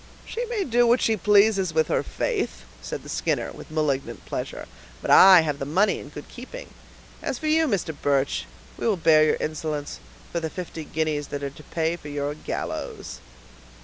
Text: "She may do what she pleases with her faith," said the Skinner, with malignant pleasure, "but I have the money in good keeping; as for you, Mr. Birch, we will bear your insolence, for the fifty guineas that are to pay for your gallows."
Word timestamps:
"She 0.25 0.43
may 0.47 0.63
do 0.63 0.87
what 0.87 0.99
she 0.99 1.15
pleases 1.15 1.75
with 1.75 1.87
her 1.87 2.01
faith," 2.01 2.63
said 2.81 3.03
the 3.03 3.07
Skinner, 3.07 3.51
with 3.51 3.69
malignant 3.69 4.25
pleasure, 4.25 4.65
"but 4.99 5.11
I 5.11 5.41
have 5.41 5.59
the 5.59 5.63
money 5.63 5.99
in 5.99 6.09
good 6.09 6.27
keeping; 6.27 6.69
as 7.21 7.37
for 7.37 7.45
you, 7.45 7.67
Mr. 7.67 7.95
Birch, 8.01 8.45
we 8.79 8.87
will 8.87 8.97
bear 8.97 9.23
your 9.23 9.37
insolence, 9.39 9.99
for 10.31 10.39
the 10.39 10.49
fifty 10.49 10.85
guineas 10.85 11.27
that 11.27 11.43
are 11.43 11.51
to 11.51 11.63
pay 11.65 11.97
for 11.97 12.09
your 12.09 12.33
gallows." 12.33 13.19